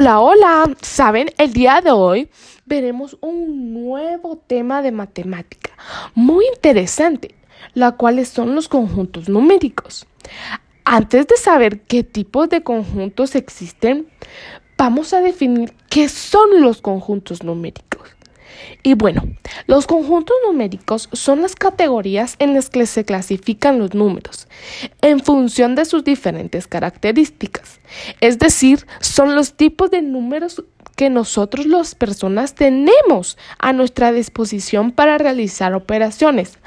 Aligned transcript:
Hola, 0.00 0.20
hola. 0.20 0.76
Saben, 0.80 1.30
el 1.38 1.52
día 1.52 1.80
de 1.80 1.90
hoy 1.90 2.28
veremos 2.66 3.18
un 3.20 3.74
nuevo 3.82 4.36
tema 4.36 4.80
de 4.80 4.92
matemática 4.92 5.72
muy 6.14 6.46
interesante, 6.54 7.34
la 7.74 7.96
cual 7.96 8.24
son 8.24 8.54
los 8.54 8.68
conjuntos 8.68 9.28
numéricos. 9.28 10.06
Antes 10.84 11.26
de 11.26 11.36
saber 11.36 11.80
qué 11.80 12.04
tipos 12.04 12.48
de 12.48 12.62
conjuntos 12.62 13.34
existen, 13.34 14.06
vamos 14.76 15.12
a 15.14 15.20
definir 15.20 15.74
qué 15.90 16.08
son 16.08 16.60
los 16.60 16.80
conjuntos 16.80 17.42
numéricos. 17.42 18.08
Y 18.84 18.94
bueno, 18.94 19.24
los 19.66 19.88
conjuntos 19.88 20.36
numéricos 20.46 21.08
son 21.12 21.42
las 21.42 21.56
categorías 21.56 22.36
en 22.38 22.54
las 22.54 22.70
que 22.70 22.86
se 22.86 23.04
clasifican 23.04 23.80
los 23.80 23.94
números 23.94 24.46
en 25.02 25.20
función 25.20 25.74
de 25.74 25.84
sus 25.84 26.04
diferentes 26.04 26.66
características. 26.66 27.80
Es 28.20 28.38
decir, 28.38 28.86
son 29.00 29.34
los 29.34 29.54
tipos 29.54 29.90
de 29.90 30.02
números 30.02 30.62
que 30.96 31.10
nosotros 31.10 31.66
las 31.66 31.94
personas 31.94 32.54
tenemos 32.54 33.38
a 33.58 33.72
nuestra 33.72 34.12
disposición 34.12 34.90
para 34.90 35.16
realizar 35.16 35.74
operaciones, 35.74 36.58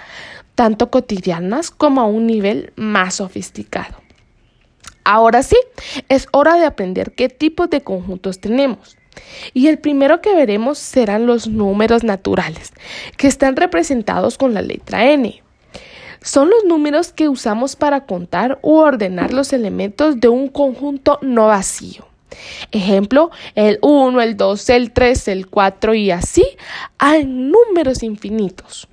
tanto 0.56 0.90
cotidianas 0.90 1.70
como 1.70 2.02
a 2.02 2.06
un 2.06 2.28
nivel 2.28 2.72
más 2.76 3.16
sofisticado. 3.16 4.02
Ahora 5.04 5.44
sí, 5.44 5.58
es 6.10 6.28
hora 6.32 6.56
de 6.56 6.66
aprender 6.66 7.14
qué 7.14 7.28
tipos 7.28 7.70
de 7.70 7.82
conjuntos 7.82 8.40
tenemos. 8.40 8.98
Y 9.54 9.68
el 9.68 9.80
primero 9.80 10.22
que 10.22 10.34
veremos 10.34 10.78
serán 10.78 11.26
los 11.26 11.48
números 11.48 12.04
naturales, 12.04 12.72
que 13.18 13.28
están 13.28 13.56
representados 13.56 14.38
con 14.38 14.54
la 14.54 14.62
letra 14.62 15.12
N. 15.12 15.44
Son 16.22 16.50
los 16.52 16.66
números 16.66 17.14
que 17.14 17.30
usamos 17.30 17.76
para 17.76 18.06
contar 18.06 18.60
u 18.62 18.76
ordenar 18.76 19.34
los 19.34 19.54
elementos 19.54 20.20
de 20.20 20.28
un 20.28 20.50
conjunto 20.50 21.18
no 21.24 21.48
vacío. 21.48 22.08
Ejemplo, 22.72 23.32
el 23.56 23.80
1, 23.82 24.22
el 24.22 24.38
2, 24.38 24.70
el 24.70 24.92
3, 24.92 25.28
el 25.30 25.48
4 25.48 25.94
y 25.96 26.12
así 26.12 26.46
hay 27.00 27.26
números 27.26 28.04
infinitos. 28.04 28.88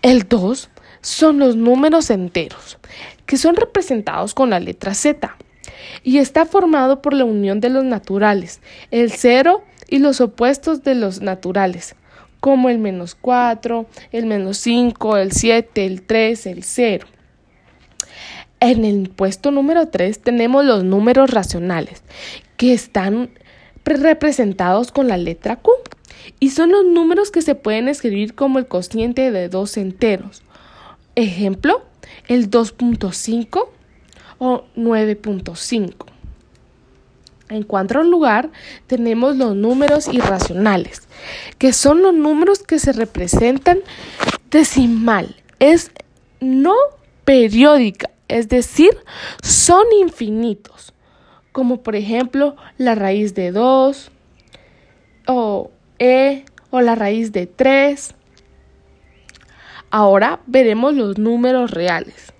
El 0.00 0.28
2 0.28 0.70
son 1.00 1.38
los 1.38 1.56
números 1.56 2.08
enteros, 2.10 2.78
que 3.26 3.36
son 3.36 3.56
representados 3.56 4.32
con 4.32 4.50
la 4.50 4.60
letra 4.60 4.94
Z 4.94 5.36
y 6.02 6.18
está 6.18 6.46
formado 6.46 7.02
por 7.02 7.14
la 7.14 7.24
unión 7.24 7.60
de 7.60 7.70
los 7.70 7.84
naturales, 7.84 8.60
el 8.90 9.10
cero 9.10 9.64
y 9.88 9.98
los 9.98 10.20
opuestos 10.20 10.82
de 10.82 10.94
los 10.94 11.20
naturales, 11.20 11.94
como 12.40 12.68
el 12.68 12.78
menos 12.78 13.14
4, 13.14 13.86
el 14.12 14.26
menos 14.26 14.58
5, 14.58 15.16
el 15.16 15.32
7, 15.32 15.84
el 15.84 16.02
3, 16.02 16.46
el 16.46 16.62
0. 16.62 17.06
En 18.60 18.84
el 18.84 19.10
puesto 19.10 19.50
número 19.50 19.88
3 19.88 20.20
tenemos 20.20 20.64
los 20.64 20.84
números 20.84 21.30
racionales, 21.30 22.02
que 22.56 22.72
están 22.72 23.30
representados 23.84 24.92
con 24.92 25.08
la 25.08 25.16
letra 25.16 25.56
Q 25.56 25.70
y 26.40 26.50
son 26.50 26.70
los 26.70 26.84
números 26.84 27.30
que 27.30 27.42
se 27.42 27.54
pueden 27.54 27.88
escribir 27.88 28.34
como 28.34 28.58
el 28.58 28.66
cociente 28.66 29.30
de 29.30 29.48
dos 29.48 29.76
enteros. 29.76 30.42
Ejemplo, 31.14 31.82
el 32.28 32.50
2.5 32.50 33.68
o 34.38 34.64
9.5. 34.76 36.17
En 37.50 37.62
cuarto 37.62 38.02
lugar, 38.02 38.50
tenemos 38.86 39.36
los 39.36 39.56
números 39.56 40.08
irracionales, 40.08 41.08
que 41.56 41.72
son 41.72 42.02
los 42.02 42.12
números 42.14 42.58
que 42.58 42.78
se 42.78 42.92
representan 42.92 43.80
decimal, 44.50 45.34
es 45.58 45.90
no 46.40 46.74
periódica, 47.24 48.10
es 48.28 48.48
decir, 48.48 48.90
son 49.42 49.84
infinitos, 49.98 50.92
como 51.52 51.82
por 51.82 51.96
ejemplo 51.96 52.56
la 52.76 52.94
raíz 52.94 53.34
de 53.34 53.50
2 53.50 54.10
o 55.26 55.70
e 55.98 56.44
o 56.70 56.80
la 56.80 56.94
raíz 56.94 57.32
de 57.32 57.46
3. 57.46 58.14
Ahora 59.90 60.40
veremos 60.46 60.94
los 60.94 61.16
números 61.16 61.70
reales 61.70 62.32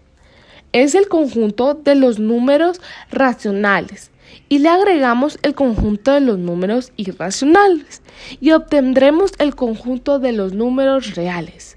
es 0.82 0.94
el 0.94 1.08
conjunto 1.08 1.74
de 1.74 1.94
los 1.94 2.18
números 2.18 2.80
racionales 3.10 4.10
y 4.48 4.58
le 4.58 4.68
agregamos 4.68 5.38
el 5.42 5.54
conjunto 5.54 6.12
de 6.12 6.20
los 6.20 6.38
números 6.38 6.92
irracionales 6.96 8.02
y 8.40 8.52
obtendremos 8.52 9.32
el 9.38 9.54
conjunto 9.54 10.18
de 10.18 10.32
los 10.32 10.52
números 10.52 11.14
reales. 11.14 11.76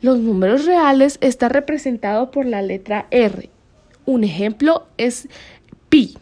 Los 0.00 0.18
números 0.18 0.64
reales 0.64 1.18
están 1.20 1.50
representados 1.50 2.30
por 2.30 2.46
la 2.46 2.62
letra 2.62 3.06
R. 3.10 3.50
Un 4.06 4.24
ejemplo 4.24 4.86
es 4.96 5.28
pi. 5.88 6.16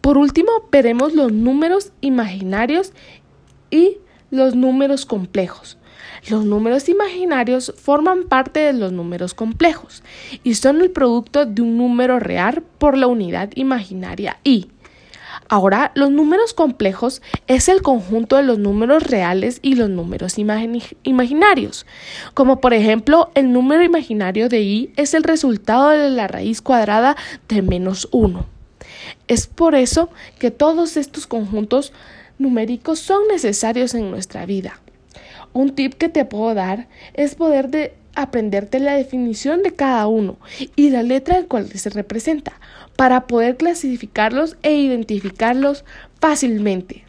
Por 0.00 0.16
último, 0.16 0.50
veremos 0.70 1.14
los 1.14 1.32
números 1.32 1.92
imaginarios 2.00 2.92
y 3.70 3.98
los 4.30 4.54
números 4.54 5.04
complejos. 5.04 5.78
Los 6.28 6.44
números 6.44 6.88
imaginarios 6.88 7.72
forman 7.76 8.24
parte 8.24 8.60
de 8.60 8.72
los 8.72 8.92
números 8.92 9.34
complejos 9.34 10.02
y 10.44 10.54
son 10.54 10.80
el 10.80 10.90
producto 10.90 11.46
de 11.46 11.62
un 11.62 11.78
número 11.78 12.18
real 12.18 12.62
por 12.78 12.96
la 12.96 13.06
unidad 13.06 13.50
imaginaria 13.54 14.38
i. 14.44 14.68
Ahora, 15.48 15.90
los 15.96 16.10
números 16.10 16.54
complejos 16.54 17.22
es 17.48 17.68
el 17.68 17.82
conjunto 17.82 18.36
de 18.36 18.44
los 18.44 18.58
números 18.58 19.02
reales 19.02 19.58
y 19.62 19.74
los 19.74 19.90
números 19.90 20.36
imaginarios, 20.38 21.86
como 22.34 22.60
por 22.60 22.72
ejemplo 22.72 23.32
el 23.34 23.52
número 23.52 23.82
imaginario 23.82 24.48
de 24.48 24.60
i 24.60 24.92
es 24.96 25.12
el 25.12 25.24
resultado 25.24 25.90
de 25.90 26.10
la 26.10 26.28
raíz 26.28 26.62
cuadrada 26.62 27.16
de 27.48 27.62
menos 27.62 28.08
1. 28.12 28.46
Es 29.26 29.46
por 29.46 29.74
eso 29.74 30.10
que 30.38 30.50
todos 30.50 30.96
estos 30.96 31.26
conjuntos 31.26 31.92
numéricos 32.38 33.00
son 33.00 33.26
necesarios 33.28 33.94
en 33.94 34.10
nuestra 34.10 34.46
vida. 34.46 34.80
Un 35.52 35.74
tip 35.74 35.94
que 35.94 36.08
te 36.08 36.24
puedo 36.24 36.54
dar 36.54 36.88
es 37.14 37.34
poder 37.34 37.68
de 37.68 37.94
aprenderte 38.14 38.80
la 38.80 38.94
definición 38.94 39.62
de 39.62 39.72
cada 39.72 40.06
uno 40.06 40.38
y 40.76 40.90
la 40.90 41.02
letra 41.02 41.38
en 41.38 41.46
cual 41.46 41.68
se 41.70 41.90
representa 41.90 42.52
para 42.96 43.26
poder 43.26 43.56
clasificarlos 43.56 44.56
e 44.62 44.74
identificarlos 44.74 45.84
fácilmente. 46.20 47.04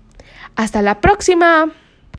Hasta 0.55 0.81
la 0.81 1.01
próxima. 1.01 1.71